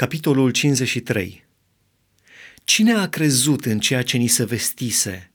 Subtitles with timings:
[0.00, 1.46] Capitolul 53
[2.64, 5.32] Cine a crezut în ceea ce ni se vestise?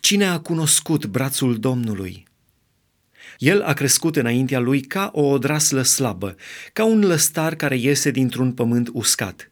[0.00, 2.26] Cine a cunoscut brațul Domnului?
[3.38, 6.36] El a crescut înaintea lui ca o odraslă slabă,
[6.72, 9.50] ca un lăstar care iese dintr-un pământ uscat.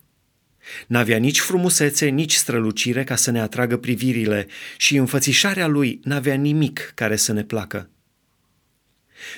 [0.86, 4.46] N-avea nici frumusețe, nici strălucire ca să ne atragă privirile
[4.76, 7.90] și înfățișarea lui n-avea nimic care să ne placă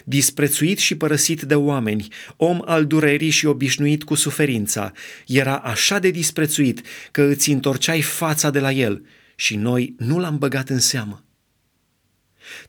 [0.05, 4.93] disprețuit și părăsit de oameni, om al durerii și obișnuit cu suferința,
[5.27, 9.05] era așa de disprețuit că îți întorceai fața de la el
[9.35, 11.25] și noi nu l-am băgat în seamă.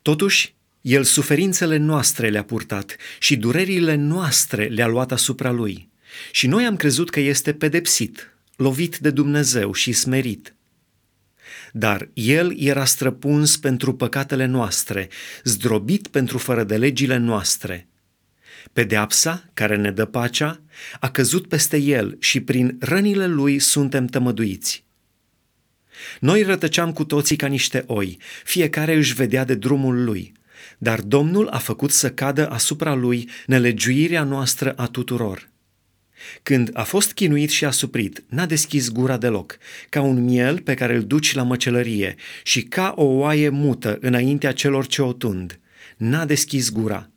[0.02, 5.90] Totuși, el suferințele noastre le-a purtat și durerile noastre le-a luat asupra lui.
[6.32, 10.55] Și noi am crezut că este pedepsit, lovit de Dumnezeu și smerit
[11.76, 15.09] dar el era străpuns pentru păcatele noastre,
[15.44, 17.88] zdrobit pentru fără de legile noastre.
[18.73, 20.62] Pedeapsa, care ne dă pacea,
[20.99, 24.86] a căzut peste el și prin rănile lui suntem tămăduiți.
[26.20, 30.32] Noi rătăceam cu toții ca niște oi, fiecare își vedea de drumul lui,
[30.77, 35.51] dar Domnul a făcut să cadă asupra lui nelegiuirea noastră a tuturor.
[36.43, 39.57] Când a fost chinuit și asuprit, n-a deschis gura deloc,
[39.90, 44.51] ca un miel pe care îl duci la măcelărie și ca o oaie mută înaintea
[44.51, 45.60] celor ce o tund.
[45.98, 47.07] N-a deschis gura.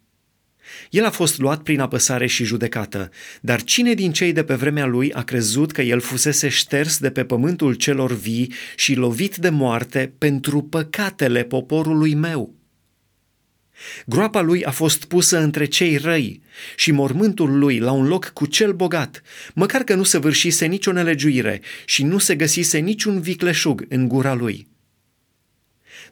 [0.90, 4.86] El a fost luat prin apăsare și judecată, dar cine din cei de pe vremea
[4.86, 9.48] lui a crezut că el fusese șters de pe pământul celor vii și lovit de
[9.48, 12.55] moarte pentru păcatele poporului meu?
[14.06, 16.42] Groapa lui a fost pusă între cei răi
[16.76, 19.22] și mormântul lui la un loc cu cel bogat,
[19.54, 24.34] măcar că nu se vârșise nicio nelegiuire și nu se găsise niciun vicleșug în gura
[24.34, 24.68] lui.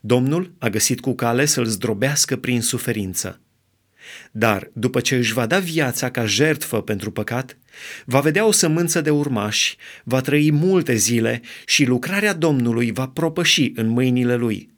[0.00, 3.40] Domnul a găsit cu cale să-l zdrobească prin suferință.
[4.32, 7.58] Dar, după ce își va da viața ca jertfă pentru păcat,
[8.04, 13.72] va vedea o sămânță de urmași, va trăi multe zile și lucrarea Domnului va propăși
[13.74, 14.68] în mâinile lui–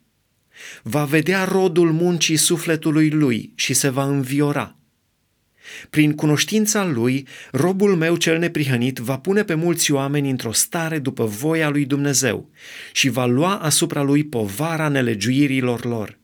[0.83, 4.77] va vedea rodul muncii sufletului lui și se va înviora.
[5.89, 11.25] Prin cunoștința lui, robul meu cel neprihănit va pune pe mulți oameni într-o stare după
[11.25, 12.49] voia lui Dumnezeu
[12.91, 16.17] și va lua asupra lui povara nelegiuirilor lor.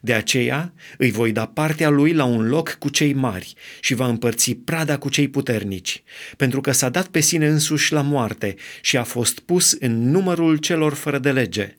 [0.00, 4.06] De aceea îi voi da partea lui la un loc cu cei mari și va
[4.06, 6.02] împărți prada cu cei puternici,
[6.36, 10.56] pentru că s-a dat pe sine însuși la moarte și a fost pus în numărul
[10.56, 11.76] celor fără de lege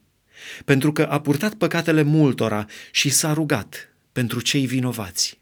[0.65, 5.41] pentru că a purtat păcatele multora și s-a rugat pentru cei vinovați.